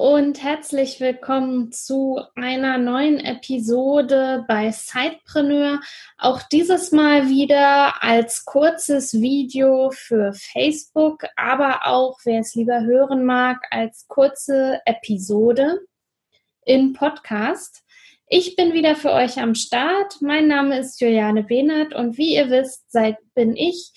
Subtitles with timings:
[0.00, 5.78] Und herzlich willkommen zu einer neuen Episode bei Sidepreneur.
[6.16, 13.26] Auch dieses Mal wieder als kurzes Video für Facebook, aber auch, wer es lieber hören
[13.26, 15.80] mag, als kurze Episode
[16.64, 17.82] in Podcast.
[18.26, 20.22] Ich bin wieder für euch am Start.
[20.22, 23.92] Mein Name ist Juliane Behnert und wie ihr wisst, seit bin ich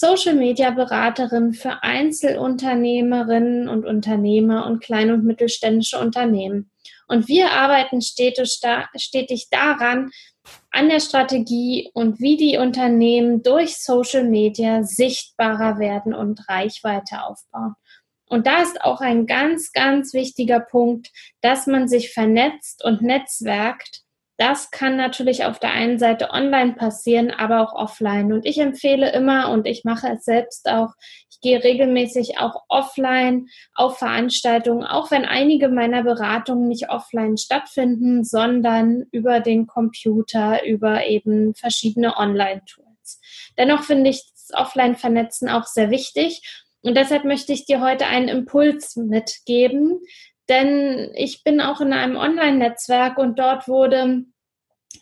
[0.00, 6.70] Social Media Beraterin für Einzelunternehmerinnen und Unternehmer und kleine und mittelständische Unternehmen.
[7.08, 8.60] Und wir arbeiten stetig,
[8.94, 10.12] stetig daran,
[10.70, 17.74] an der Strategie und wie die Unternehmen durch Social Media sichtbarer werden und Reichweite aufbauen.
[18.28, 24.02] Und da ist auch ein ganz, ganz wichtiger Punkt, dass man sich vernetzt und netzwerkt,
[24.38, 28.32] das kann natürlich auf der einen Seite online passieren, aber auch offline.
[28.32, 30.94] Und ich empfehle immer, und ich mache es selbst auch,
[31.28, 38.22] ich gehe regelmäßig auch offline auf Veranstaltungen, auch wenn einige meiner Beratungen nicht offline stattfinden,
[38.22, 43.20] sondern über den Computer, über eben verschiedene Online-Tools.
[43.58, 46.64] Dennoch finde ich das Offline-Vernetzen auch sehr wichtig.
[46.82, 50.00] Und deshalb möchte ich dir heute einen Impuls mitgeben,
[50.48, 54.24] denn ich bin auch in einem Online-Netzwerk und dort wurde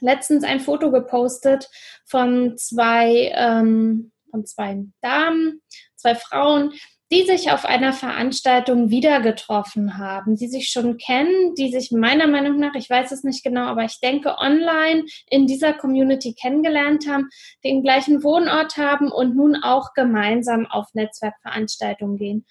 [0.00, 1.68] letztens ein Foto gepostet
[2.04, 5.62] von zwei, ähm, von zwei Damen,
[5.96, 6.72] zwei Frauen,
[7.12, 12.26] die sich auf einer Veranstaltung wieder getroffen haben, die sich schon kennen, die sich meiner
[12.26, 17.06] Meinung nach, ich weiß es nicht genau, aber ich denke, online in dieser Community kennengelernt
[17.08, 17.28] haben,
[17.62, 22.46] den gleichen Wohnort haben und nun auch gemeinsam auf Netzwerkveranstaltungen gehen.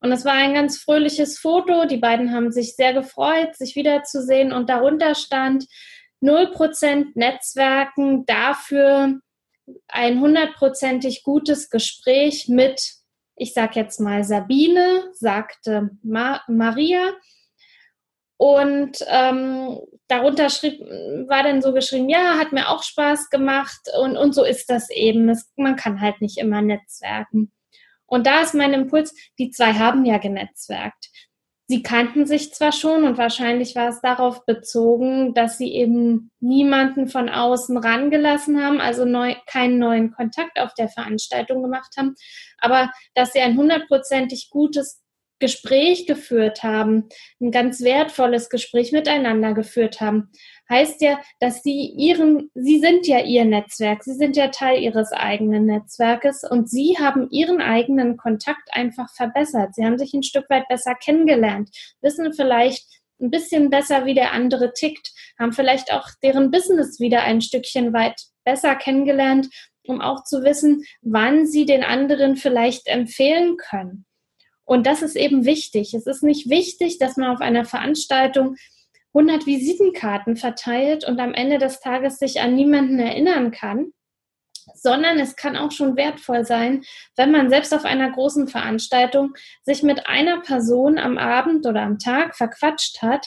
[0.00, 1.84] Und es war ein ganz fröhliches Foto.
[1.84, 4.52] Die beiden haben sich sehr gefreut, sich wiederzusehen.
[4.52, 5.66] Und darunter stand
[6.22, 9.20] 0% Netzwerken, dafür
[9.88, 12.94] ein hundertprozentig gutes Gespräch mit,
[13.36, 17.12] ich sag jetzt mal Sabine, sagte Ma Maria.
[18.36, 19.78] Und ähm,
[20.08, 20.80] darunter schrieb,
[21.28, 24.88] war dann so geschrieben, ja, hat mir auch Spaß gemacht und, und so ist das
[24.88, 25.28] eben.
[25.28, 27.52] Es, man kann halt nicht immer netzwerken.
[28.10, 31.10] Und da ist mein Impuls, die zwei haben ja genetzwerkt.
[31.68, 37.06] Sie kannten sich zwar schon und wahrscheinlich war es darauf bezogen, dass sie eben niemanden
[37.06, 42.16] von außen rangelassen haben, also neu, keinen neuen Kontakt auf der Veranstaltung gemacht haben,
[42.58, 45.00] aber dass sie ein hundertprozentig gutes
[45.40, 47.08] Gespräch geführt haben,
[47.40, 50.30] ein ganz wertvolles Gespräch miteinander geführt haben,
[50.68, 55.12] heißt ja, dass sie ihren, sie sind ja ihr Netzwerk, sie sind ja Teil ihres
[55.12, 59.74] eigenen Netzwerkes und sie haben ihren eigenen Kontakt einfach verbessert.
[59.74, 61.70] Sie haben sich ein Stück weit besser kennengelernt,
[62.00, 62.86] wissen vielleicht
[63.20, 67.92] ein bisschen besser, wie der andere tickt, haben vielleicht auch deren Business wieder ein Stückchen
[67.92, 69.48] weit besser kennengelernt,
[69.86, 74.06] um auch zu wissen, wann sie den anderen vielleicht empfehlen können.
[74.70, 75.94] Und das ist eben wichtig.
[75.94, 78.54] Es ist nicht wichtig, dass man auf einer Veranstaltung
[79.12, 83.90] 100 Visitenkarten verteilt und am Ende des Tages sich an niemanden erinnern kann,
[84.76, 86.84] sondern es kann auch schon wertvoll sein,
[87.16, 91.98] wenn man selbst auf einer großen Veranstaltung sich mit einer Person am Abend oder am
[91.98, 93.26] Tag verquatscht hat,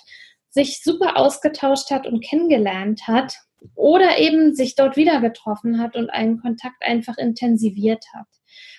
[0.49, 3.35] sich super ausgetauscht hat und kennengelernt hat
[3.75, 8.27] oder eben sich dort wieder getroffen hat und einen Kontakt einfach intensiviert hat.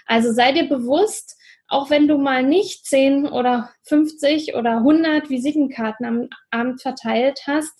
[0.07, 1.37] Also sei dir bewusst,
[1.75, 7.75] auch wenn du mal nicht 10 oder 50 oder 100 Visitenkarten am Abend verteilt hast,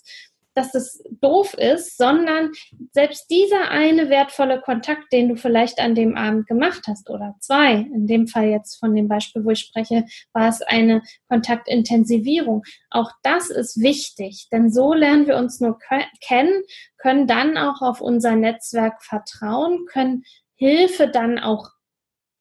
[0.53, 2.51] dass das doof ist, sondern
[2.91, 7.73] selbst dieser eine wertvolle Kontakt, den du vielleicht an dem Abend gemacht hast oder zwei,
[7.73, 12.63] in dem Fall jetzt von dem Beispiel, wo ich spreche, war es eine Kontaktintensivierung.
[12.89, 15.77] Auch das ist wichtig, denn so lernen wir uns nur
[16.21, 16.63] kennen,
[16.97, 20.23] können dann auch auf unser Netzwerk vertrauen, können
[20.55, 21.74] Hilfe dann auch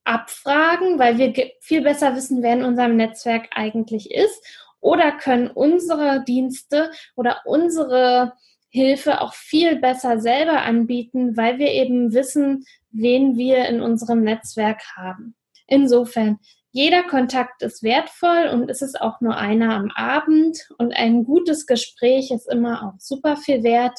[0.05, 4.45] abfragen, weil wir viel besser wissen, wer in unserem Netzwerk eigentlich ist
[4.81, 8.35] oder können unsere Dienste oder unsere
[8.69, 14.83] Hilfe auch viel besser selber anbieten, weil wir eben wissen, wen wir in unserem Netzwerk
[14.97, 15.37] haben.
[15.67, 16.39] Insofern,
[16.73, 21.67] jeder Kontakt ist wertvoll und es ist auch nur einer am Abend und ein gutes
[21.67, 23.99] Gespräch ist immer auch super viel wert.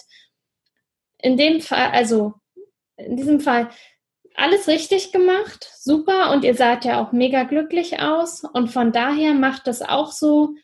[1.17, 2.33] In dem Fall, also
[2.97, 3.69] in diesem Fall
[4.35, 8.43] alles richtig gemacht, super und ihr seid ja auch mega glücklich aus.
[8.43, 10.55] Und von daher macht es auch so,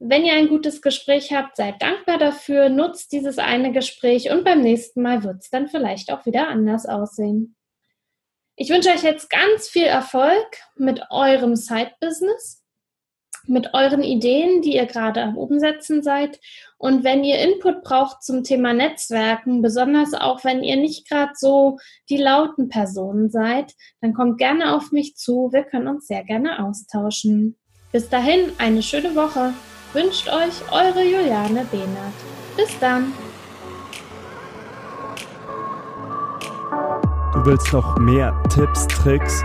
[0.00, 4.60] Wenn ihr ein gutes Gespräch habt, seid dankbar dafür, nutzt dieses eine Gespräch und beim
[4.60, 7.56] nächsten Mal wird es dann vielleicht auch wieder anders aussehen.
[8.56, 10.46] Ich wünsche euch jetzt ganz viel Erfolg
[10.76, 12.63] mit eurem Side-Business,
[13.46, 16.40] mit euren Ideen, die ihr gerade am Umsetzen seid.
[16.78, 21.78] Und wenn ihr Input braucht zum Thema Netzwerken, besonders auch wenn ihr nicht gerade so
[22.08, 25.50] die lauten Personen seid, dann kommt gerne auf mich zu.
[25.52, 27.56] Wir können uns sehr gerne austauschen.
[27.92, 29.52] Bis dahin eine schöne Woche.
[29.92, 32.14] Wünscht euch eure Juliane Behnert.
[32.56, 33.12] Bis dann.
[37.32, 39.44] Du willst noch mehr Tipps, Tricks